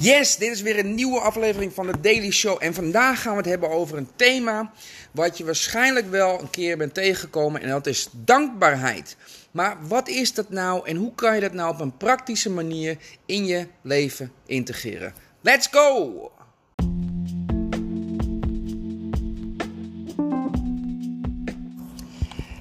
Yes, 0.00 0.36
dit 0.36 0.52
is 0.52 0.62
weer 0.62 0.78
een 0.78 0.94
nieuwe 0.94 1.20
aflevering 1.20 1.74
van 1.74 1.86
de 1.86 2.00
Daily 2.00 2.30
Show. 2.30 2.56
En 2.60 2.74
vandaag 2.74 3.22
gaan 3.22 3.32
we 3.32 3.38
het 3.38 3.48
hebben 3.48 3.70
over 3.70 3.96
een 3.96 4.08
thema 4.16 4.72
wat 5.12 5.38
je 5.38 5.44
waarschijnlijk 5.44 6.10
wel 6.10 6.40
een 6.40 6.50
keer 6.50 6.76
bent 6.76 6.94
tegengekomen. 6.94 7.62
En 7.62 7.68
dat 7.68 7.86
is 7.86 8.08
dankbaarheid. 8.12 9.16
Maar 9.50 9.76
wat 9.86 10.08
is 10.08 10.34
dat 10.34 10.50
nou 10.50 10.86
en 10.86 10.96
hoe 10.96 11.14
kan 11.14 11.34
je 11.34 11.40
dat 11.40 11.52
nou 11.52 11.72
op 11.72 11.80
een 11.80 11.96
praktische 11.96 12.50
manier 12.50 12.96
in 13.26 13.46
je 13.46 13.66
leven 13.82 14.32
integreren? 14.46 15.14
Let's 15.40 15.68
go! 15.70 16.30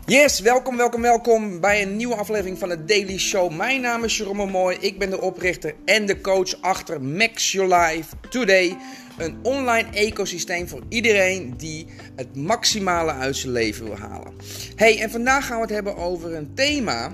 Yes, 0.09 0.39
welkom, 0.39 0.77
welkom, 0.77 1.01
welkom 1.01 1.59
bij 1.59 1.81
een 1.81 1.95
nieuwe 1.95 2.15
aflevering 2.15 2.57
van 2.59 2.69
de 2.69 2.85
Daily 2.85 3.17
Show. 3.17 3.51
Mijn 3.51 3.81
naam 3.81 4.03
is 4.03 4.17
Jerome 4.17 4.45
Mooi, 4.45 4.77
ik 4.79 4.99
ben 4.99 5.09
de 5.09 5.21
oprichter 5.21 5.75
en 5.85 6.05
de 6.05 6.21
coach 6.21 6.61
achter 6.61 7.01
Max 7.01 7.51
Your 7.51 7.75
Life 7.75 8.15
Today. 8.29 8.77
Een 9.17 9.37
online 9.43 9.89
ecosysteem 9.91 10.67
voor 10.67 10.81
iedereen 10.89 11.53
die 11.57 11.87
het 12.15 12.35
maximale 12.35 13.11
uit 13.11 13.35
zijn 13.35 13.51
leven 13.53 13.85
wil 13.85 13.97
halen. 13.97 14.33
Hey, 14.75 15.01
en 15.01 15.09
vandaag 15.09 15.45
gaan 15.45 15.55
we 15.55 15.61
het 15.61 15.73
hebben 15.73 15.97
over 15.97 16.35
een 16.35 16.53
thema 16.53 17.11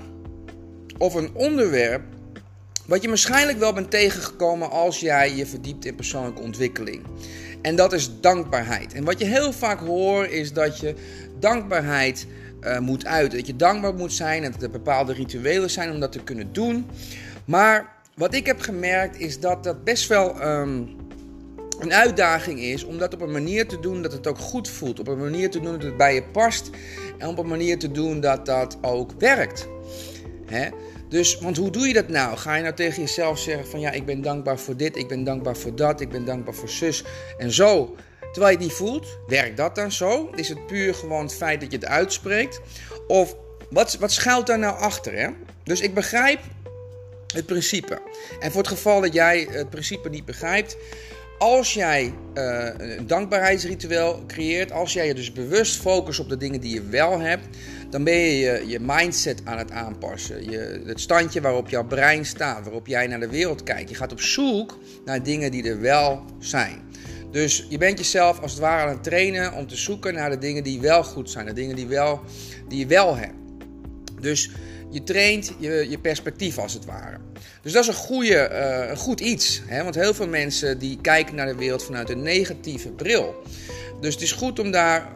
of 0.98 1.14
een 1.14 1.30
onderwerp 1.34 2.02
wat 2.86 3.02
je 3.02 3.08
waarschijnlijk 3.08 3.58
wel 3.58 3.72
bent 3.72 3.90
tegengekomen 3.90 4.70
als 4.70 5.00
jij 5.00 5.34
je 5.34 5.46
verdiept 5.46 5.84
in 5.84 5.94
persoonlijke 5.94 6.42
ontwikkeling. 6.42 7.02
En 7.62 7.76
dat 7.76 7.92
is 7.92 8.20
dankbaarheid. 8.20 8.92
En 8.92 9.04
wat 9.04 9.18
je 9.18 9.24
heel 9.26 9.52
vaak 9.52 9.80
hoort 9.80 10.30
is 10.30 10.52
dat 10.52 10.80
je 10.80 10.94
dankbaarheid 11.38 12.26
uh, 12.64 12.78
moet 12.78 13.06
uiten. 13.06 13.38
Dat 13.38 13.46
je 13.46 13.56
dankbaar 13.56 13.94
moet 13.94 14.12
zijn 14.12 14.44
en 14.44 14.52
dat 14.52 14.62
er 14.62 14.70
bepaalde 14.70 15.12
rituelen 15.12 15.70
zijn 15.70 15.90
om 15.90 16.00
dat 16.00 16.12
te 16.12 16.22
kunnen 16.22 16.52
doen. 16.52 16.86
Maar 17.44 17.92
wat 18.14 18.34
ik 18.34 18.46
heb 18.46 18.60
gemerkt 18.60 19.18
is 19.18 19.40
dat 19.40 19.64
dat 19.64 19.84
best 19.84 20.08
wel 20.08 20.42
um, 20.42 20.96
een 21.78 21.92
uitdaging 21.92 22.60
is 22.60 22.84
om 22.84 22.98
dat 22.98 23.14
op 23.14 23.20
een 23.20 23.32
manier 23.32 23.68
te 23.68 23.80
doen 23.80 24.02
dat 24.02 24.12
het 24.12 24.26
ook 24.26 24.38
goed 24.38 24.68
voelt. 24.68 25.00
Op 25.00 25.08
een 25.08 25.18
manier 25.18 25.50
te 25.50 25.60
doen 25.60 25.72
dat 25.72 25.82
het 25.82 25.96
bij 25.96 26.14
je 26.14 26.22
past. 26.22 26.70
En 27.18 27.28
op 27.28 27.38
een 27.38 27.48
manier 27.48 27.78
te 27.78 27.90
doen 27.90 28.20
dat 28.20 28.46
dat 28.46 28.78
ook 28.80 29.12
werkt. 29.18 29.68
Hè? 30.46 30.68
Dus, 31.08 31.38
want 31.38 31.56
hoe 31.56 31.70
doe 31.70 31.86
je 31.86 31.94
dat 31.94 32.08
nou? 32.08 32.36
Ga 32.36 32.54
je 32.54 32.62
nou 32.62 32.74
tegen 32.74 33.02
jezelf 33.02 33.38
zeggen 33.38 33.66
van 33.66 33.80
ja, 33.80 33.90
ik 33.90 34.06
ben 34.06 34.22
dankbaar 34.22 34.58
voor 34.58 34.76
dit, 34.76 34.96
ik 34.96 35.08
ben 35.08 35.24
dankbaar 35.24 35.56
voor 35.56 35.76
dat, 35.76 36.00
ik 36.00 36.08
ben 36.08 36.24
dankbaar 36.24 36.54
voor 36.54 36.68
zus 36.68 37.04
en 37.38 37.52
zo. 37.52 37.94
Terwijl 38.34 38.52
je 38.52 38.58
het 38.58 38.68
niet 38.68 38.76
voelt, 38.76 39.18
werkt 39.26 39.56
dat 39.56 39.74
dan 39.74 39.92
zo? 39.92 40.30
Is 40.34 40.48
het 40.48 40.66
puur 40.66 40.94
gewoon 40.94 41.22
het 41.22 41.34
feit 41.34 41.60
dat 41.60 41.70
je 41.70 41.76
het 41.76 41.86
uitspreekt? 41.86 42.60
Of 43.06 43.36
wat, 43.70 43.96
wat 43.96 44.12
schuilt 44.12 44.46
daar 44.46 44.58
nou 44.58 44.78
achter? 44.78 45.18
Hè? 45.18 45.28
Dus 45.64 45.80
ik 45.80 45.94
begrijp 45.94 46.40
het 47.34 47.46
principe. 47.46 48.00
En 48.40 48.50
voor 48.50 48.60
het 48.60 48.70
geval 48.70 49.00
dat 49.00 49.12
jij 49.12 49.48
het 49.50 49.70
principe 49.70 50.08
niet 50.08 50.24
begrijpt, 50.24 50.76
als 51.38 51.74
jij 51.74 52.14
uh, 52.34 52.68
een 52.76 53.06
dankbaarheidsritueel 53.06 54.24
creëert, 54.26 54.72
als 54.72 54.92
jij 54.92 55.06
je 55.06 55.14
dus 55.14 55.32
bewust 55.32 55.80
focust 55.80 56.20
op 56.20 56.28
de 56.28 56.36
dingen 56.36 56.60
die 56.60 56.74
je 56.74 56.82
wel 56.82 57.20
hebt, 57.20 57.46
dan 57.90 58.04
ben 58.04 58.14
je 58.14 58.38
je, 58.38 58.64
je 58.66 58.80
mindset 58.80 59.40
aan 59.44 59.58
het 59.58 59.70
aanpassen. 59.70 60.50
Je, 60.50 60.82
het 60.86 61.00
standje 61.00 61.40
waarop 61.40 61.68
jouw 61.68 61.84
brein 61.84 62.26
staat, 62.26 62.62
waarop 62.62 62.86
jij 62.86 63.06
naar 63.06 63.20
de 63.20 63.28
wereld 63.28 63.62
kijkt. 63.62 63.90
Je 63.90 63.96
gaat 63.96 64.12
op 64.12 64.20
zoek 64.20 64.78
naar 65.04 65.22
dingen 65.22 65.50
die 65.50 65.68
er 65.68 65.80
wel 65.80 66.24
zijn. 66.38 66.82
Dus 67.34 67.66
je 67.68 67.78
bent 67.78 67.98
jezelf 67.98 68.40
als 68.40 68.52
het 68.52 68.60
ware 68.60 68.82
aan 68.82 68.88
het 68.88 69.02
trainen 69.02 69.52
om 69.52 69.66
te 69.66 69.76
zoeken 69.76 70.14
naar 70.14 70.30
de 70.30 70.38
dingen 70.38 70.64
die 70.64 70.80
wel 70.80 71.04
goed 71.04 71.30
zijn, 71.30 71.46
de 71.46 71.52
dingen 71.52 71.76
die, 71.76 71.86
wel, 71.86 72.20
die 72.68 72.78
je 72.78 72.86
wel 72.86 73.16
hebt. 73.16 73.34
Dus 74.20 74.50
je 74.90 75.02
traint 75.02 75.52
je, 75.58 75.86
je 75.90 75.98
perspectief 75.98 76.58
als 76.58 76.72
het 76.72 76.84
ware. 76.84 77.16
Dus 77.62 77.72
dat 77.72 77.82
is 77.82 77.88
een, 77.88 77.94
goede, 77.94 78.50
uh, 78.52 78.90
een 78.90 78.96
goed 78.96 79.20
iets. 79.20 79.62
Hè? 79.66 79.82
Want 79.82 79.94
heel 79.94 80.14
veel 80.14 80.28
mensen 80.28 80.78
die 80.78 80.98
kijken 81.00 81.34
naar 81.34 81.46
de 81.46 81.54
wereld 81.54 81.84
vanuit 81.84 82.10
een 82.10 82.22
negatieve 82.22 82.90
bril. 82.90 83.42
Dus 84.00 84.14
het 84.14 84.22
is 84.22 84.32
goed 84.32 84.58
om 84.58 84.70
daar 84.70 85.08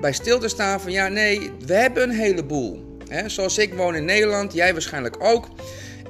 bij 0.00 0.12
stil 0.12 0.38
te 0.38 0.48
staan 0.48 0.80
van 0.80 0.92
ja, 0.92 1.08
nee, 1.08 1.50
we 1.66 1.74
hebben 1.74 2.02
een 2.02 2.16
heleboel. 2.16 2.96
Hè? 3.08 3.28
Zoals 3.28 3.58
ik 3.58 3.74
woon 3.74 3.94
in 3.94 4.04
Nederland, 4.04 4.52
jij 4.52 4.72
waarschijnlijk 4.72 5.16
ook. 5.18 5.48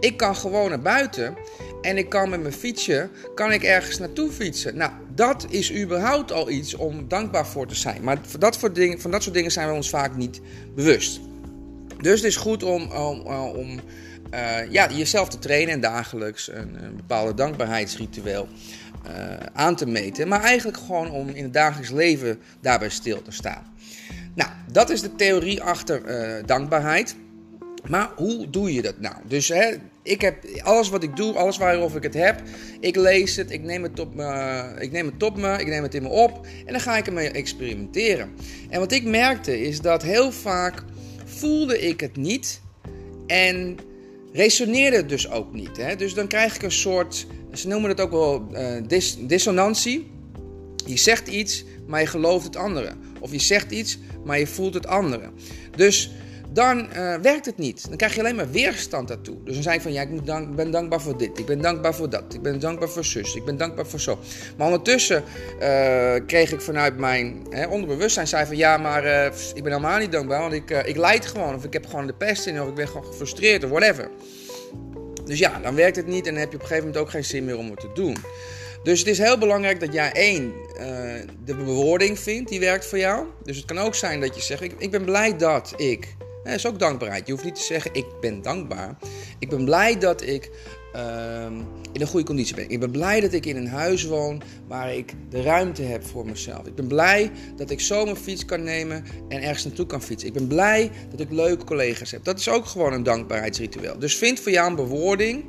Ik 0.00 0.16
kan 0.16 0.37
gewoon 0.37 0.69
naar 0.69 0.81
buiten 0.81 1.37
en 1.84 1.97
ik 1.97 2.09
kan 2.09 2.28
met 2.28 2.41
mijn 2.41 2.53
fietsje 2.53 3.09
kan 3.34 3.53
ik 3.53 3.62
ergens 3.62 3.99
naartoe 3.99 4.31
fietsen. 4.31 4.77
Nou, 4.77 4.93
dat 5.15 5.47
is 5.49 5.75
überhaupt 5.75 6.33
al 6.33 6.50
iets 6.50 6.75
om 6.75 7.09
dankbaar 7.09 7.47
voor 7.47 7.67
te 7.67 7.75
zijn. 7.75 8.03
Maar 8.03 8.19
voor 8.22 8.41
dat, 8.41 8.59
voor 8.59 8.72
dingen, 8.72 9.00
van 9.00 9.11
dat 9.11 9.22
soort 9.22 9.34
dingen 9.34 9.50
zijn 9.50 9.69
we 9.69 9.75
ons 9.75 9.89
vaak 9.89 10.17
niet 10.17 10.41
bewust. 10.75 11.21
Dus 12.00 12.21
het 12.21 12.28
is 12.28 12.37
goed 12.37 12.62
om, 12.62 12.93
om, 12.93 13.21
om 13.56 13.81
uh, 14.34 14.71
ja, 14.71 14.91
jezelf 14.91 15.28
te 15.28 15.39
trainen 15.39 15.75
en 15.75 15.81
dagelijks 15.81 16.50
een, 16.53 16.78
bepaalde 16.97 17.34
dankbaarheidsritueel 17.34 18.49
uh, 19.06 19.12
aan 19.53 19.77
te 19.77 19.87
meten. 19.87 20.28
Maar 20.28 20.43
eigenlijk 20.43 20.78
gewoon 20.78 21.11
om 21.11 21.28
in 21.28 21.43
het 21.43 21.53
dagelijks 21.53 21.91
leven 21.91 22.39
daarbij 22.61 22.91
stil 22.91 23.22
te 23.22 23.33
staan. 23.33 23.62
Nou, 24.34 24.51
dat 24.72 24.91
is 24.91 25.01
de 25.01 25.15
theorie 25.15 25.62
achter 25.62 26.03
dankbaarheid. 26.47 27.16
Maar 27.89 28.11
hoe 28.17 28.50
doe 28.50 28.75
je 28.75 28.83
dat 28.83 29.00
nou? 29.00 29.15
Dus 29.28 29.49
hè, 29.49 29.75
ik 30.03 30.21
heb 30.21 30.45
alles 30.62 30.89
wat 30.89 31.03
ik 31.03 31.17
doe, 31.17 31.34
alles 31.34 31.56
waarover 31.56 31.97
ik 31.97 32.03
het 32.03 32.15
heb, 32.15 32.43
ik 32.81 32.97
lees 32.97 33.37
het, 33.37 33.50
ik 33.50 33.62
neem 33.62 33.83
het, 33.83 34.00
op 34.00 34.15
me, 34.15 34.62
ik 34.78 34.93
neem 34.93 35.06
het 35.06 35.22
op 35.22 35.37
me, 35.37 35.59
ik 35.59 35.67
neem 35.67 35.83
het 35.83 35.95
in 35.95 36.03
me 36.03 36.09
op 36.09 36.47
en 36.67 36.72
dan 36.72 36.81
ga 36.81 36.97
ik 36.97 37.06
ermee 37.06 37.31
experimenteren. 37.31 38.34
En 38.71 38.81
wat 38.81 38.93
ik 38.93 39.05
merkte 39.05 39.61
is 39.61 39.81
dat 39.81 40.03
heel 40.03 40.33
vaak 40.33 40.83
voelde 41.25 41.81
ik 41.81 42.00
het 42.00 42.17
niet 42.17 42.61
en 43.27 43.77
resoneerde 44.33 44.97
het 44.97 45.09
dus 45.09 45.31
ook 45.31 45.53
niet. 45.53 45.77
Hè? 45.77 45.97
Dus 45.97 46.15
dan 46.15 46.27
krijg 46.27 46.55
ik 46.55 46.62
een 46.62 46.72
soort, 46.72 47.27
ze 47.53 47.69
noemen 47.69 47.91
het 47.91 48.01
ook 48.01 48.11
wel 48.11 48.47
dis 48.87 49.16
dissonantie. 49.21 50.12
Je 50.87 50.97
zegt 50.97 51.28
iets, 51.28 51.65
maar 51.87 52.01
je 52.01 52.06
gelooft 52.06 52.45
het 52.45 52.56
andere. 52.56 52.93
Of 53.21 53.33
je 53.33 53.39
zegt 53.39 53.72
iets, 53.72 53.99
maar 54.25 54.39
je 54.39 54.47
voelt 54.47 54.75
het 54.75 54.87
andere. 54.87 55.31
Dus 55.77 56.11
dan 56.54 56.88
uh, 56.97 57.15
werkt 57.15 57.47
het 57.47 57.59
niet. 57.59 57.88
Dan 57.88 57.97
krijg 57.97 58.15
je 58.15 58.20
alleen 58.20 58.34
maar 58.34 58.50
weerstand 58.50 59.09
daartoe. 59.09 59.37
Dus 59.44 59.54
dan 59.54 59.62
zei 59.62 59.76
ik 59.76 59.82
van 59.82 59.92
ja, 59.92 60.03
ik 60.03 60.26
dank, 60.26 60.54
ben 60.56 60.70
dankbaar 60.70 61.00
voor 61.00 61.19
dit, 61.19 61.38
ik 61.38 61.47
ben 61.47 61.60
dankbaar 61.60 61.94
voor 61.94 62.10
dat, 62.10 62.34
ik 62.34 62.42
ben 62.42 62.60
dankbaar 62.60 62.88
voor 62.88 63.04
zus, 63.04 63.34
ik 63.34 63.44
ben 63.44 63.56
dankbaar 63.56 63.87
voor 63.87 64.00
zo. 64.00 64.19
Maar 64.56 64.66
ondertussen 64.66 65.25
uh, 65.60 66.15
kreeg 66.26 66.53
ik 66.53 66.60
vanuit 66.60 66.98
mijn 66.98 67.47
hè, 67.50 67.66
onderbewustzijn, 67.66 68.26
zei 68.26 68.47
van 68.47 68.56
ja, 68.56 68.76
maar 68.76 69.04
uh, 69.04 69.25
ik 69.54 69.62
ben 69.62 69.72
helemaal 69.72 69.98
niet 69.98 70.12
dankbaar, 70.12 70.41
want 70.41 70.53
ik, 70.53 70.70
ik 70.70 70.97
leid 70.97 71.26
gewoon, 71.26 71.54
of 71.54 71.65
ik 71.65 71.72
heb 71.72 71.87
gewoon 71.87 72.06
de 72.06 72.15
pest 72.15 72.47
in, 72.47 72.62
of 72.62 72.69
ik 72.69 72.75
ben 72.75 72.88
gewoon 72.88 73.04
gefrustreerd, 73.04 73.65
of 73.65 73.71
whatever. 73.71 74.10
Dus 75.25 75.38
ja, 75.38 75.60
dan 75.62 75.75
werkt 75.75 75.97
het 75.97 76.06
niet 76.06 76.26
en 76.26 76.32
dan 76.32 76.41
heb 76.41 76.50
je 76.50 76.56
op 76.56 76.62
een 76.62 76.69
gegeven 76.69 76.88
moment 76.88 77.04
ook 77.04 77.10
geen 77.10 77.25
zin 77.25 77.44
meer 77.44 77.59
om 77.59 77.71
het 77.71 77.81
te 77.81 77.91
doen. 77.94 78.16
Dus 78.82 78.98
het 78.98 79.09
is 79.09 79.19
heel 79.19 79.38
belangrijk 79.38 79.81
dat 79.81 79.92
jij 79.92 80.12
één, 80.12 80.53
de 81.44 81.54
bewoording 81.54 82.19
vindt 82.19 82.50
die 82.50 82.60
werkt 82.60 82.86
voor 82.86 82.98
jou. 82.98 83.26
Dus 83.44 83.56
het 83.56 83.65
kan 83.65 83.78
ook 83.78 83.94
zijn 83.94 84.21
dat 84.21 84.34
je 84.34 84.42
zegt, 84.42 84.62
ik, 84.62 84.75
ik 84.78 84.91
ben 84.91 85.04
blij 85.04 85.36
dat 85.36 85.72
ik 85.76 86.15
dat 86.44 86.55
is 86.55 86.66
ook 86.66 86.78
dankbaarheid. 86.78 87.27
Je 87.27 87.32
hoeft 87.32 87.44
niet 87.44 87.55
te 87.55 87.62
zeggen, 87.62 87.91
ik 87.94 88.06
ben 88.21 88.43
dankbaar. 88.43 88.97
Ik 89.38 89.49
ben 89.49 89.65
blij 89.65 89.99
dat 89.99 90.22
ik 90.22 90.50
uh, 90.97 91.47
in 91.93 92.00
een 92.00 92.06
goede 92.06 92.27
conditie 92.27 92.55
ben. 92.55 92.69
Ik 92.69 92.81
ben 92.81 92.91
blij 92.91 93.21
dat 93.21 93.32
ik 93.32 93.47
in 93.47 93.56
een 93.56 93.69
huis 93.69 94.05
woon 94.05 94.43
waar 94.66 94.94
ik 94.94 95.12
de 95.28 95.43
ruimte 95.43 95.83
heb 95.83 96.04
voor 96.04 96.27
mezelf. 96.27 96.66
Ik 96.66 96.75
ben 96.75 96.87
blij 96.87 97.31
dat 97.56 97.71
ik 97.71 97.81
zo 97.81 98.04
mijn 98.04 98.16
fiets 98.16 98.44
kan 98.44 98.62
nemen 98.62 99.04
en 99.28 99.43
ergens 99.43 99.65
naartoe 99.65 99.87
kan 99.87 100.03
fietsen. 100.03 100.28
Ik 100.28 100.34
ben 100.34 100.47
blij 100.47 100.91
dat 101.10 101.21
ik 101.21 101.31
leuke 101.31 101.65
collega's 101.65 102.10
heb. 102.10 102.25
Dat 102.25 102.38
is 102.38 102.49
ook 102.49 102.66
gewoon 102.66 102.93
een 102.93 103.03
dankbaarheidsritueel. 103.03 103.99
Dus 103.99 104.16
vind 104.16 104.41
voor 104.41 104.53
jou 104.53 104.69
een 104.71 104.77
bewoording 104.77 105.44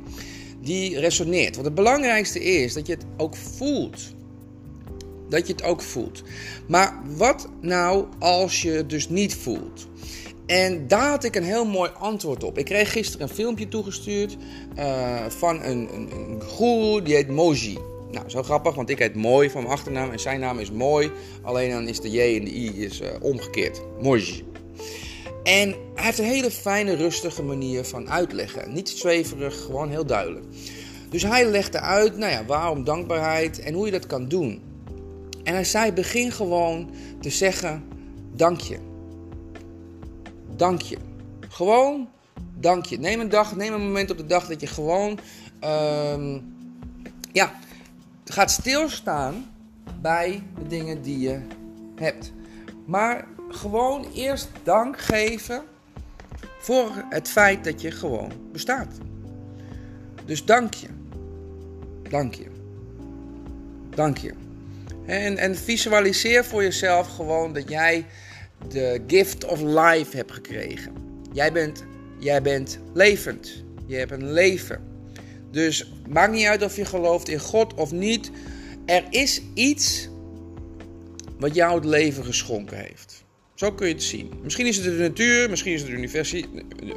die 0.62 0.98
resoneert. 0.98 1.54
Want 1.54 1.66
het 1.66 1.74
belangrijkste 1.74 2.44
is 2.44 2.72
dat 2.72 2.86
je 2.86 2.92
het 2.92 3.04
ook 3.16 3.36
voelt. 3.36 4.14
Dat 5.28 5.46
je 5.46 5.52
het 5.52 5.62
ook 5.62 5.82
voelt. 5.82 6.22
Maar 6.68 7.02
wat 7.16 7.48
nou 7.60 8.06
als 8.18 8.62
je 8.62 8.70
het 8.70 8.90
dus 8.90 9.08
niet 9.08 9.34
voelt? 9.34 9.88
En 10.46 10.88
daar 10.88 11.08
had 11.08 11.24
ik 11.24 11.36
een 11.36 11.44
heel 11.44 11.64
mooi 11.64 11.90
antwoord 11.98 12.44
op. 12.44 12.58
Ik 12.58 12.64
kreeg 12.64 12.92
gisteren 12.92 13.28
een 13.28 13.34
filmpje 13.34 13.68
toegestuurd 13.68 14.36
uh, 14.78 15.26
van 15.28 15.62
een, 15.62 15.88
een, 15.94 16.10
een 16.12 17.04
die 17.04 17.14
heet 17.14 17.28
Moji. 17.28 17.78
Nou, 18.10 18.30
zo 18.30 18.42
grappig, 18.42 18.74
want 18.74 18.90
ik 18.90 18.98
heet 18.98 19.14
Mooi 19.14 19.50
van 19.50 19.62
mijn 19.62 19.74
achternaam 19.74 20.10
en 20.10 20.20
zijn 20.20 20.40
naam 20.40 20.58
is 20.58 20.70
Mooi. 20.70 21.10
Alleen 21.42 21.70
dan 21.70 21.88
is 21.88 22.00
de 22.00 22.10
J 22.10 22.20
en 22.20 22.44
de 22.44 22.56
I 22.56 22.84
is 22.84 23.00
uh, 23.00 23.08
omgekeerd. 23.20 23.80
Moji. 24.02 24.44
En 25.42 25.74
hij 25.94 26.04
heeft 26.04 26.18
een 26.18 26.24
hele 26.24 26.50
fijne, 26.50 26.94
rustige 26.94 27.42
manier 27.42 27.84
van 27.84 28.10
uitleggen. 28.10 28.72
Niet 28.72 28.88
zweverig, 28.88 29.60
gewoon 29.64 29.90
heel 29.90 30.06
duidelijk. 30.06 30.44
Dus 31.10 31.22
hij 31.22 31.50
legde 31.50 31.80
uit, 31.80 32.16
nou 32.16 32.32
ja, 32.32 32.44
waarom 32.44 32.84
dankbaarheid 32.84 33.60
en 33.60 33.74
hoe 33.74 33.86
je 33.86 33.92
dat 33.92 34.06
kan 34.06 34.28
doen. 34.28 34.62
En 35.44 35.54
hij 35.54 35.64
zei, 35.64 35.92
begin 35.92 36.32
gewoon 36.32 36.90
te 37.20 37.30
zeggen, 37.30 37.84
dank 38.34 38.60
je 38.60 38.78
dank 40.56 40.82
je. 40.82 40.96
Gewoon 41.48 42.08
dank 42.54 42.86
je. 42.86 42.98
Neem 42.98 43.20
een 43.20 43.28
dag, 43.28 43.56
neem 43.56 43.72
een 43.72 43.82
moment 43.82 44.10
op 44.10 44.16
de 44.16 44.26
dag 44.26 44.46
dat 44.46 44.60
je 44.60 44.66
gewoon 44.66 45.18
um, 45.64 46.54
ja, 47.32 47.52
gaat 48.24 48.50
stilstaan 48.50 49.50
bij 50.00 50.42
de 50.58 50.66
dingen 50.66 51.02
die 51.02 51.18
je 51.18 51.40
hebt. 51.96 52.32
Maar 52.86 53.26
gewoon 53.48 54.06
eerst 54.14 54.48
dank 54.62 55.00
geven 55.00 55.62
voor 56.58 56.90
het 57.10 57.28
feit 57.28 57.64
dat 57.64 57.80
je 57.80 57.90
gewoon 57.90 58.32
bestaat. 58.52 58.94
Dus 60.24 60.44
dank 60.44 60.74
je. 60.74 60.88
Dank 62.10 62.34
je. 62.34 62.46
Dank 63.90 64.18
je. 64.18 64.32
En, 65.06 65.36
en 65.36 65.56
visualiseer 65.56 66.44
voor 66.44 66.62
jezelf 66.62 67.14
gewoon 67.14 67.52
dat 67.52 67.68
jij 67.68 68.06
de 68.68 69.02
gift 69.06 69.44
of 69.44 69.60
life 69.60 70.16
hebt 70.16 70.32
gekregen. 70.32 70.92
Jij 71.32 71.52
bent, 71.52 71.84
jij 72.18 72.42
bent 72.42 72.78
levend. 72.94 73.64
Je 73.86 73.96
hebt 73.96 74.10
een 74.10 74.32
leven. 74.32 74.80
Dus 75.50 75.92
maakt 76.08 76.32
niet 76.32 76.46
uit 76.46 76.62
of 76.62 76.76
je 76.76 76.84
gelooft 76.84 77.28
in 77.28 77.38
God 77.38 77.74
of 77.74 77.92
niet. 77.92 78.30
Er 78.86 79.04
is 79.10 79.42
iets 79.54 80.08
wat 81.38 81.54
jou 81.54 81.74
het 81.74 81.84
leven 81.84 82.24
geschonken 82.24 82.78
heeft. 82.78 83.24
Zo 83.54 83.72
kun 83.72 83.86
je 83.86 83.92
het 83.92 84.02
zien. 84.02 84.32
Misschien 84.42 84.66
is 84.66 84.76
het 84.76 84.84
de 84.84 84.90
natuur, 84.90 85.50
misschien 85.50 85.72
is 85.72 85.82
het 85.82 85.90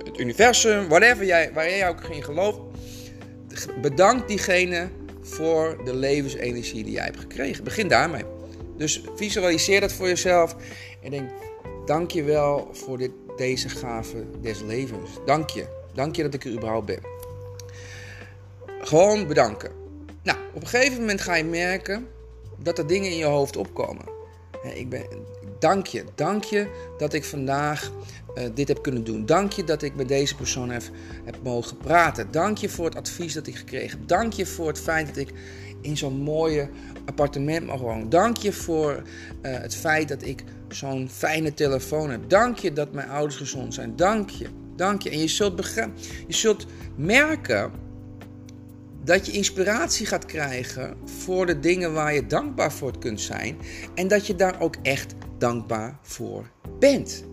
het 0.06 0.20
universum, 0.20 0.88
whatever 0.88 1.26
jij, 1.26 1.54
waar 1.54 1.70
jij 1.70 1.90
ook 1.90 2.04
in 2.04 2.24
gelooft. 2.24 2.60
Bedank 3.82 4.28
diegene 4.28 4.90
voor 5.22 5.82
de 5.86 5.96
levensenergie 5.96 6.84
die 6.84 6.94
jij 6.94 7.04
hebt 7.04 7.20
gekregen. 7.20 7.64
Begin 7.64 7.88
daarmee. 7.88 8.24
Dus 8.78 9.02
visualiseer 9.16 9.82
dat 9.82 9.94
voor 9.94 10.08
jezelf 10.08 10.56
en 11.04 11.12
denk: 11.12 11.30
dank 11.90 12.12
je 12.12 12.24
wel 12.24 12.70
voor 12.72 12.98
dit, 12.98 13.12
deze 13.38 13.70
gave 13.70 14.26
des 14.42 14.62
levens. 14.62 15.10
Dank 15.26 15.50
je. 15.50 15.66
Dank 15.94 16.16
je 16.16 16.24
dat 16.24 16.34
ik 16.34 16.46
er 16.46 16.52
überhaupt 16.52 16.86
ben. 16.86 17.00
Gewoon 18.82 19.28
bedanken. 19.28 19.72
Nou, 20.24 20.38
op 20.54 20.62
een 20.62 20.68
gegeven 20.68 21.00
moment 21.00 21.22
ga 21.22 21.36
je 21.36 21.44
merken 21.44 22.08
dat 22.58 22.78
er 22.78 22.88
dingen 22.88 23.12
in 23.12 23.18
je 23.18 23.26
hoofd 23.26 23.58
opkomen. 23.58 24.06
Ik 24.74 24.90
ben, 24.90 25.06
dank 25.60 25.88
je, 25.88 26.04
dank 26.16 26.44
je 26.44 26.68
dat 26.98 27.14
ik 27.14 27.24
vandaag 27.24 27.92
uh, 28.36 28.44
dit 28.54 28.68
heb 28.68 28.82
kunnen 28.82 29.04
doen. 29.04 29.26
Dank 29.26 29.52
je 29.52 29.64
dat 29.64 29.82
ik 29.82 29.96
met 29.96 30.08
deze 30.08 30.36
persoon 30.36 30.70
heb, 30.70 30.84
heb 31.24 31.36
mogen 31.44 31.78
praten. 31.78 32.32
Dank 32.32 32.58
je 32.58 32.70
voor 32.70 32.86
het 32.86 32.96
advies 32.96 33.34
dat 33.34 33.48
ik 33.48 33.56
gekregen 33.56 34.00
heb. 34.00 34.08
Dank 34.08 34.34
je 34.34 34.46
voor 34.46 34.68
het 34.68 34.80
feit 34.80 35.08
dat 35.08 35.18
ik 35.18 35.30
in 35.82 35.98
zo'n 35.98 36.22
mooie 36.22 36.70
appartement 37.06 37.66
mag 37.66 37.80
wonen. 37.80 38.10
Dank 38.10 38.38
je 38.38 38.54
voor 38.54 38.92
uh, 38.92 39.02
het 39.42 39.76
feit 39.76 40.08
dat 40.08 40.24
ik 40.24 40.44
zo'n 40.68 41.10
fijne 41.12 41.54
telefoon 41.54 42.10
heb. 42.10 42.30
Dank 42.30 42.58
je 42.58 42.74
dat 42.74 42.94
mijn 42.94 43.10
ouders 43.10 43.36
gezond 43.36 43.74
zijn. 43.74 43.96
Dank 43.96 44.30
je, 44.30 44.48
dank 44.76 45.02
je. 45.02 45.10
En 45.10 45.20
je 45.20 45.28
zult, 45.28 45.74
je 46.28 46.34
zult 46.34 46.66
merken 46.96 47.72
dat 49.04 49.26
je 49.26 49.32
inspiratie 49.32 50.06
gaat 50.06 50.26
krijgen 50.26 50.96
voor 51.06 51.46
de 51.46 51.60
dingen 51.60 51.94
waar 51.94 52.14
je 52.14 52.26
dankbaar 52.26 52.72
voor 52.72 53.00
kunt 53.00 53.22
zijn. 53.22 53.58
En 53.96 54.08
dat 54.08 54.28
je 54.28 54.36
daar 54.36 54.62
ook 54.62 54.76
echt 54.82 55.16
dankbaar 55.38 56.00
voor 56.02 56.50
bent. 56.80 57.24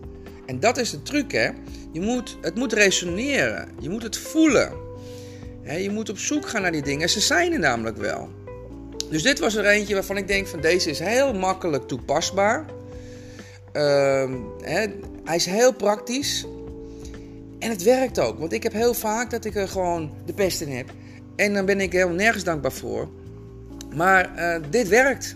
En 0.45 0.59
dat 0.59 0.77
is 0.77 0.89
de 0.89 1.01
truc, 1.01 1.31
hè? 1.31 1.49
Je 1.91 2.01
moet, 2.01 2.37
het 2.41 2.55
moet 2.55 2.73
resoneren. 2.73 3.69
Je 3.79 3.89
moet 3.89 4.03
het 4.03 4.17
voelen. 4.17 4.71
je 5.63 5.89
moet 5.89 6.09
op 6.09 6.17
zoek 6.17 6.47
gaan 6.47 6.61
naar 6.61 6.71
die 6.71 6.81
dingen. 6.81 7.09
Ze 7.09 7.19
zijn 7.19 7.53
er 7.53 7.59
namelijk 7.59 7.97
wel. 7.97 8.36
Dus 9.09 9.23
dit 9.23 9.39
was 9.39 9.55
er 9.55 9.65
eentje 9.65 9.93
waarvan 9.93 10.17
ik 10.17 10.27
denk 10.27 10.47
van 10.47 10.61
deze 10.61 10.89
is 10.89 10.99
heel 10.99 11.33
makkelijk 11.33 11.87
toepasbaar. 11.87 12.65
Uh, 13.73 14.31
hij 15.23 15.35
is 15.35 15.45
heel 15.45 15.73
praktisch. 15.73 16.45
En 17.59 17.69
het 17.69 17.83
werkt 17.83 18.19
ook. 18.19 18.39
Want 18.39 18.53
ik 18.53 18.63
heb 18.63 18.73
heel 18.73 18.93
vaak 18.93 19.29
dat 19.29 19.45
ik 19.45 19.55
er 19.55 19.67
gewoon 19.67 20.11
de 20.25 20.33
pest 20.33 20.61
in 20.61 20.75
heb. 20.75 20.89
En 21.35 21.53
dan 21.53 21.65
ben 21.65 21.81
ik 21.81 21.91
helemaal 21.91 22.15
nergens 22.15 22.43
dankbaar 22.43 22.71
voor. 22.71 23.09
Maar 23.95 24.31
uh, 24.35 24.69
dit 24.69 24.87
werkt. 24.87 25.35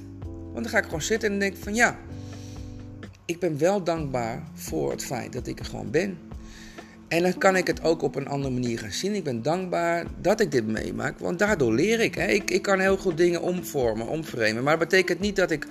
Want 0.51 0.63
dan 0.63 0.69
ga 0.69 0.77
ik 0.77 0.83
gewoon 0.83 1.01
zitten 1.01 1.31
en 1.31 1.39
denk 1.39 1.56
van 1.57 1.75
ja, 1.75 2.00
ik 3.25 3.39
ben 3.39 3.57
wel 3.57 3.83
dankbaar 3.83 4.44
voor 4.53 4.91
het 4.91 5.03
feit 5.03 5.33
dat 5.33 5.47
ik 5.47 5.59
er 5.59 5.65
gewoon 5.65 5.91
ben. 5.91 6.18
En 7.11 7.21
dan 7.21 7.37
kan 7.37 7.55
ik 7.55 7.67
het 7.67 7.83
ook 7.83 8.01
op 8.01 8.15
een 8.15 8.27
andere 8.27 8.53
manier 8.53 8.79
gaan 8.79 8.91
zien. 8.91 9.15
Ik 9.15 9.23
ben 9.23 9.41
dankbaar 9.41 10.05
dat 10.21 10.39
ik 10.39 10.51
dit 10.51 10.67
meemaak, 10.67 11.19
want 11.19 11.39
daardoor 11.39 11.73
leer 11.73 11.99
ik. 11.99 12.15
Hè. 12.15 12.27
Ik, 12.27 12.51
ik 12.51 12.61
kan 12.61 12.79
heel 12.79 12.97
goed 12.97 13.17
dingen 13.17 13.41
omvormen, 13.41 14.07
omframen. 14.07 14.63
Maar 14.63 14.77
dat 14.77 14.89
betekent 14.89 15.19
niet 15.19 15.35
dat 15.35 15.51
ik, 15.51 15.67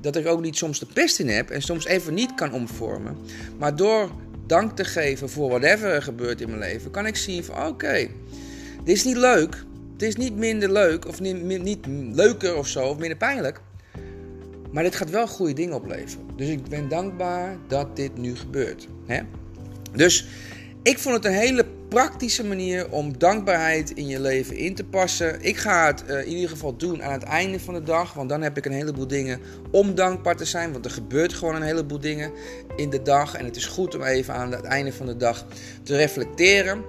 dat 0.00 0.16
ik 0.16 0.26
ook 0.26 0.40
niet 0.40 0.56
soms 0.56 0.78
de 0.78 0.86
pest 0.92 1.18
in 1.18 1.28
heb 1.28 1.50
en 1.50 1.62
soms 1.62 1.86
even 1.86 2.14
niet 2.14 2.34
kan 2.34 2.52
omvormen. 2.52 3.16
Maar 3.58 3.76
door 3.76 4.10
dank 4.46 4.76
te 4.76 4.84
geven 4.84 5.30
voor 5.30 5.48
whatever 5.48 5.90
er 5.90 6.02
gebeurt 6.02 6.40
in 6.40 6.48
mijn 6.48 6.60
leven, 6.60 6.90
kan 6.90 7.06
ik 7.06 7.16
zien 7.16 7.44
van 7.44 7.66
oké, 7.66 8.08
dit 8.84 8.96
is 8.96 9.04
niet 9.04 9.16
leuk. 9.16 9.64
Het 9.92 10.02
is 10.02 10.16
niet 10.16 10.36
minder 10.36 10.72
leuk 10.72 11.08
of 11.08 11.20
niet, 11.20 11.62
niet 11.62 11.86
leuker 12.12 12.56
of 12.56 12.68
zo 12.68 12.88
of 12.88 12.98
minder 12.98 13.18
pijnlijk. 13.18 13.60
Maar 14.72 14.82
dit 14.82 14.96
gaat 14.96 15.10
wel 15.10 15.26
goede 15.26 15.52
dingen 15.52 15.74
opleveren. 15.74 16.26
Dus 16.36 16.48
ik 16.48 16.64
ben 16.64 16.88
dankbaar 16.88 17.56
dat 17.68 17.96
dit 17.96 18.18
nu 18.18 18.36
gebeurt. 18.36 18.88
Hè? 19.06 19.20
Dus 19.92 20.26
ik 20.84 20.98
vond 20.98 21.14
het 21.14 21.24
een 21.24 21.38
hele 21.38 21.66
praktische 21.88 22.44
manier 22.44 22.90
om 22.90 23.18
dankbaarheid 23.18 23.90
in 23.90 24.06
je 24.06 24.20
leven 24.20 24.56
in 24.56 24.74
te 24.74 24.84
passen. 24.84 25.42
Ik 25.42 25.56
ga 25.56 25.86
het 25.86 26.04
uh, 26.08 26.20
in 26.20 26.32
ieder 26.32 26.48
geval 26.48 26.76
doen 26.76 27.02
aan 27.02 27.12
het 27.12 27.22
einde 27.22 27.60
van 27.60 27.74
de 27.74 27.82
dag. 27.82 28.12
Want 28.12 28.28
dan 28.28 28.42
heb 28.42 28.56
ik 28.56 28.66
een 28.66 28.72
heleboel 28.72 29.06
dingen 29.06 29.40
om 29.70 29.94
dankbaar 29.94 30.36
te 30.36 30.44
zijn. 30.44 30.72
Want 30.72 30.84
er 30.84 30.90
gebeurt 30.90 31.32
gewoon 31.32 31.54
een 31.54 31.62
heleboel 31.62 32.00
dingen 32.00 32.32
in 32.76 32.90
de 32.90 33.02
dag. 33.02 33.34
En 33.34 33.44
het 33.44 33.56
is 33.56 33.66
goed 33.66 33.94
om 33.94 34.02
even 34.02 34.34
aan 34.34 34.52
het 34.52 34.64
einde 34.64 34.92
van 34.92 35.06
de 35.06 35.16
dag 35.16 35.46
te 35.82 35.96
reflecteren. 35.96 36.84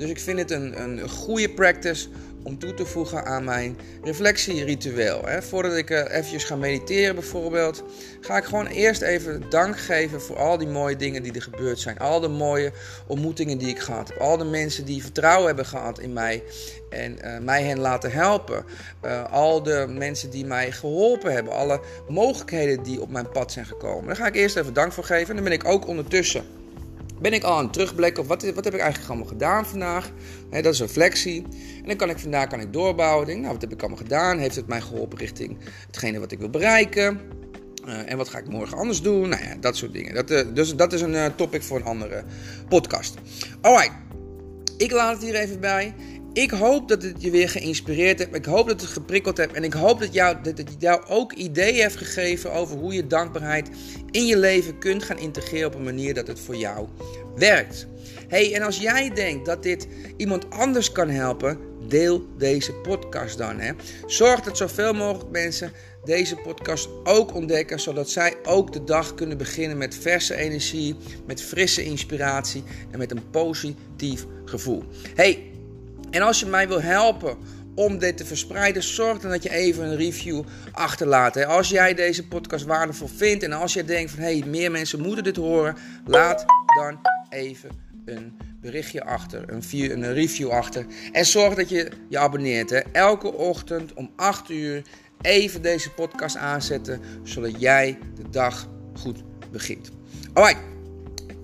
Dus 0.00 0.10
ik 0.10 0.20
vind 0.20 0.38
het 0.38 0.50
een, 0.50 0.82
een 0.82 1.08
goede 1.08 1.48
practice 1.48 2.08
om 2.42 2.58
toe 2.58 2.74
te 2.74 2.86
voegen 2.86 3.24
aan 3.24 3.44
mijn 3.44 3.76
reflectieritueel. 4.02 5.22
Hè. 5.24 5.42
Voordat 5.42 5.76
ik 5.76 5.90
uh, 5.90 5.98
eventjes 5.98 6.44
ga 6.44 6.56
mediteren 6.56 7.14
bijvoorbeeld, 7.14 7.82
ga 8.20 8.36
ik 8.36 8.44
gewoon 8.44 8.66
eerst 8.66 9.02
even 9.02 9.42
dank 9.48 9.78
geven 9.78 10.20
voor 10.20 10.36
al 10.36 10.58
die 10.58 10.68
mooie 10.68 10.96
dingen 10.96 11.22
die 11.22 11.32
er 11.32 11.42
gebeurd 11.42 11.78
zijn. 11.78 11.98
Al 11.98 12.20
de 12.20 12.28
mooie 12.28 12.72
ontmoetingen 13.06 13.58
die 13.58 13.68
ik 13.68 13.78
gehad 13.78 14.08
heb. 14.08 14.18
Al 14.18 14.36
de 14.36 14.44
mensen 14.44 14.84
die 14.84 15.02
vertrouwen 15.02 15.46
hebben 15.46 15.66
gehad 15.66 15.98
in 15.98 16.12
mij 16.12 16.42
en 16.90 17.18
uh, 17.24 17.38
mij 17.38 17.62
hen 17.62 17.78
laten 17.78 18.12
helpen. 18.12 18.64
Uh, 19.04 19.32
al 19.32 19.62
de 19.62 19.86
mensen 19.88 20.30
die 20.30 20.46
mij 20.46 20.72
geholpen 20.72 21.32
hebben. 21.32 21.52
Alle 21.52 21.80
mogelijkheden 22.08 22.82
die 22.82 23.00
op 23.00 23.10
mijn 23.10 23.28
pad 23.28 23.52
zijn 23.52 23.66
gekomen. 23.66 24.06
Daar 24.06 24.16
ga 24.16 24.26
ik 24.26 24.34
eerst 24.34 24.56
even 24.56 24.74
dank 24.74 24.92
voor 24.92 25.04
geven. 25.04 25.28
En 25.28 25.34
dan 25.34 25.44
ben 25.44 25.52
ik 25.52 25.64
ook 25.64 25.86
ondertussen 25.86 26.44
ben 27.20 27.32
ik 27.32 27.42
al 27.42 27.56
aan 27.56 27.64
het 27.64 27.72
terugblikken 27.72 28.22
op 28.22 28.28
wat, 28.28 28.42
wat 28.42 28.64
heb 28.64 28.74
ik 28.74 28.80
eigenlijk 28.80 29.10
allemaal 29.10 29.28
gedaan 29.28 29.66
vandaag. 29.66 30.10
dat 30.50 30.74
is 30.74 30.78
een 30.78 30.88
flexie. 30.88 31.42
En 31.82 31.86
dan 31.86 31.96
kan 31.96 32.10
ik 32.10 32.18
vandaag 32.18 32.46
kan 32.46 32.60
ik 32.60 32.72
doorbouwen. 32.72 33.26
Denk, 33.26 33.40
nou, 33.40 33.52
wat 33.52 33.62
heb 33.62 33.72
ik 33.72 33.80
allemaal 33.80 33.98
gedaan? 33.98 34.38
Heeft 34.38 34.56
het 34.56 34.66
mij 34.66 34.80
geholpen 34.80 35.18
richting 35.18 35.58
hetgene 35.86 36.18
wat 36.18 36.32
ik 36.32 36.38
wil 36.38 36.50
bereiken? 36.50 37.20
Uh, 37.86 38.10
en 38.10 38.16
wat 38.16 38.28
ga 38.28 38.38
ik 38.38 38.48
morgen 38.48 38.76
anders 38.76 39.02
doen? 39.02 39.28
Nou 39.28 39.42
ja, 39.42 39.54
dat 39.60 39.76
soort 39.76 39.92
dingen. 39.92 40.14
Dat, 40.14 40.30
uh, 40.30 40.40
dus 40.54 40.76
dat 40.76 40.92
is 40.92 41.00
een 41.00 41.14
uh, 41.14 41.26
topic 41.36 41.62
voor 41.62 41.76
een 41.76 41.84
andere 41.84 42.24
podcast. 42.68 43.14
Alright, 43.60 43.92
ik 44.76 44.90
laat 44.90 45.12
het 45.12 45.22
hier 45.22 45.34
even 45.34 45.60
bij. 45.60 45.94
Ik 46.32 46.50
hoop 46.50 46.88
dat 46.88 47.02
het 47.02 47.22
je 47.22 47.30
weer 47.30 47.48
geïnspireerd 47.48 48.18
heeft. 48.18 48.34
Ik 48.34 48.44
hoop 48.44 48.68
dat 48.68 48.80
het 48.80 48.90
geprikkeld 48.90 49.36
heeft. 49.36 49.52
En 49.52 49.64
ik 49.64 49.72
hoop 49.72 50.00
dat, 50.00 50.12
jou, 50.12 50.36
dat 50.42 50.58
het 50.58 50.76
jou 50.78 51.06
ook 51.06 51.32
ideeën 51.32 51.82
heeft 51.82 51.96
gegeven 51.96 52.52
over 52.52 52.76
hoe 52.76 52.92
je 52.92 53.06
dankbaarheid 53.06 53.68
in 54.10 54.26
je 54.26 54.36
leven 54.36 54.78
kunt 54.78 55.02
gaan 55.02 55.18
integreren 55.18 55.66
op 55.66 55.74
een 55.74 55.82
manier 55.82 56.14
dat 56.14 56.26
het 56.26 56.40
voor 56.40 56.56
jou 56.56 56.88
werkt. 57.36 57.86
Hey, 58.28 58.54
en 58.54 58.62
als 58.62 58.78
jij 58.78 59.10
denkt 59.10 59.46
dat 59.46 59.62
dit 59.62 59.86
iemand 60.16 60.50
anders 60.50 60.92
kan 60.92 61.08
helpen, 61.08 61.58
deel 61.88 62.26
deze 62.38 62.72
podcast 62.72 63.38
dan. 63.38 63.60
Hè. 63.60 63.72
Zorg 64.06 64.40
dat 64.40 64.56
zoveel 64.56 64.92
mogelijk 64.92 65.30
mensen 65.30 65.72
deze 66.04 66.36
podcast 66.36 66.88
ook 67.04 67.34
ontdekken, 67.34 67.80
zodat 67.80 68.10
zij 68.10 68.34
ook 68.42 68.72
de 68.72 68.84
dag 68.84 69.14
kunnen 69.14 69.38
beginnen 69.38 69.78
met 69.78 69.94
verse 69.94 70.34
energie, 70.34 70.96
met 71.26 71.42
frisse 71.42 71.84
inspiratie 71.84 72.62
en 72.90 72.98
met 72.98 73.10
een 73.10 73.30
positief 73.30 74.26
gevoel. 74.44 74.82
Hey, 75.14 75.49
en 76.10 76.22
als 76.22 76.40
je 76.40 76.46
mij 76.46 76.68
wil 76.68 76.82
helpen 76.82 77.36
om 77.74 77.98
dit 77.98 78.16
te 78.16 78.24
verspreiden, 78.24 78.82
zorg 78.82 79.18
dan 79.18 79.30
dat 79.30 79.42
je 79.42 79.50
even 79.50 79.84
een 79.84 79.96
review 79.96 80.42
achterlaat. 80.72 81.44
Als 81.44 81.68
jij 81.68 81.94
deze 81.94 82.26
podcast 82.26 82.64
waardevol 82.64 83.08
vindt 83.16 83.42
en 83.42 83.52
als 83.52 83.72
jij 83.72 83.84
denkt 83.84 84.10
van 84.10 84.20
hé, 84.22 84.38
hey, 84.38 84.48
meer 84.48 84.70
mensen 84.70 85.00
moeten 85.00 85.24
dit 85.24 85.36
horen, 85.36 85.76
laat 86.06 86.44
dan 86.66 87.00
even 87.28 87.70
een 88.04 88.36
berichtje 88.60 89.04
achter, 89.04 89.44
een, 89.46 89.62
een 89.72 90.12
review 90.12 90.48
achter. 90.48 90.86
En 91.12 91.26
zorg 91.26 91.54
dat 91.54 91.68
je 91.68 91.88
je 92.08 92.18
abonneert. 92.18 92.70
Hè. 92.70 92.78
Elke 92.78 93.32
ochtend 93.32 93.92
om 93.92 94.10
8 94.16 94.50
uur 94.50 94.82
even 95.20 95.62
deze 95.62 95.90
podcast 95.90 96.36
aanzetten, 96.36 97.00
zodat 97.22 97.60
jij 97.60 97.98
de 98.14 98.30
dag 98.30 98.68
goed 99.00 99.22
begint. 99.52 99.90
Alright, 100.32 100.62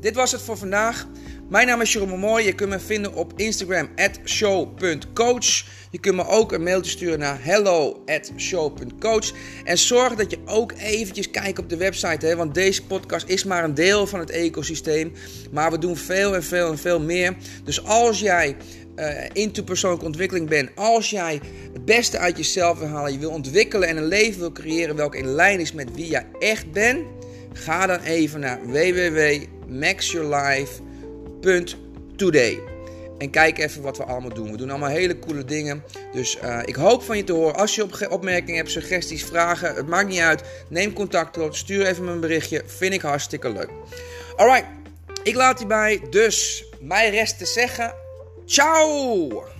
dit 0.01 0.15
was 0.15 0.33
het 0.33 0.41
voor 0.41 0.57
vandaag. 0.57 1.07
Mijn 1.49 1.67
naam 1.67 1.81
is 1.81 1.93
Jeroen 1.93 2.19
Mooi. 2.19 2.45
Je 2.45 2.55
kunt 2.55 2.71
me 2.71 2.79
vinden 2.79 3.15
op 3.15 3.33
Instagram 3.37 3.89
show.coach. 4.25 5.65
Je 5.91 5.99
kunt 6.01 6.17
me 6.17 6.27
ook 6.27 6.53
een 6.53 6.63
mailtje 6.63 6.91
sturen 6.91 7.19
naar 7.19 7.39
hello@show.coach. 7.41 9.33
En 9.65 9.79
zorg 9.79 10.15
dat 10.15 10.31
je 10.31 10.39
ook 10.45 10.73
eventjes 10.79 11.31
kijkt 11.31 11.59
op 11.59 11.69
de 11.69 11.77
website. 11.77 12.27
Hè, 12.27 12.37
want 12.37 12.55
deze 12.55 12.87
podcast 12.87 13.29
is 13.29 13.45
maar 13.45 13.65
een 13.65 13.75
deel 13.75 14.07
van 14.07 14.19
het 14.19 14.31
ecosysteem. 14.31 15.13
Maar 15.51 15.71
we 15.71 15.79
doen 15.79 15.97
veel 15.97 16.35
en 16.35 16.45
veel 16.45 16.71
en 16.71 16.79
veel 16.79 17.01
meer. 17.01 17.37
Dus 17.65 17.85
als 17.85 18.21
jij 18.21 18.57
uh, 18.97 19.09
into 19.33 19.63
persoonlijke 19.63 20.07
ontwikkeling 20.07 20.49
bent. 20.49 20.71
Als 20.75 21.11
jij 21.11 21.41
het 21.73 21.85
beste 21.85 22.19
uit 22.19 22.37
jezelf 22.37 22.79
wil 22.79 22.89
halen. 22.89 23.13
Je 23.13 23.19
wil 23.19 23.31
ontwikkelen 23.31 23.89
en 23.89 23.97
een 23.97 24.07
leven 24.07 24.41
wil 24.41 24.53
creëren 24.53 24.97
welke 24.97 25.19
in 25.19 25.27
lijn 25.27 25.61
is 25.61 25.73
met 25.73 25.95
wie 25.95 26.09
jij 26.09 26.27
echt 26.39 26.73
bent. 26.73 27.07
Ga 27.53 27.87
dan 27.87 28.01
even 28.01 28.41
naar 28.41 28.61
www.maxyourlife.today. 31.47 32.61
En 33.19 33.31
kijk 33.31 33.59
even 33.59 33.83
wat 33.83 33.97
we 33.97 34.05
allemaal 34.05 34.35
doen. 34.35 34.51
We 34.51 34.57
doen 34.57 34.71
allemaal 34.71 34.89
hele 34.89 35.19
coole 35.19 35.45
dingen. 35.45 35.83
Dus 36.13 36.39
uh, 36.45 36.59
ik 36.65 36.75
hoop 36.75 37.03
van 37.03 37.17
je 37.17 37.25
te 37.25 37.33
horen. 37.33 37.57
Als 37.57 37.75
je 37.75 37.83
op 37.83 38.07
opmerkingen 38.11 38.57
hebt, 38.57 38.71
suggesties, 38.71 39.25
vragen, 39.25 39.75
het 39.75 39.87
maakt 39.87 40.09
niet 40.09 40.21
uit. 40.21 40.43
Neem 40.69 40.93
contact 40.93 41.39
op. 41.39 41.55
Stuur 41.55 41.87
even 41.87 42.05
mijn 42.05 42.21
berichtje. 42.21 42.63
Vind 42.67 42.95
ik 42.95 43.01
hartstikke 43.01 43.51
leuk. 43.51 43.71
Alright, 44.37 44.67
ik 45.23 45.35
laat 45.35 45.59
hierbij. 45.59 46.01
Dus 46.11 46.65
mij 46.81 47.11
rest 47.11 47.39
te 47.39 47.47
zeggen. 47.47 47.95
Ciao! 48.47 49.56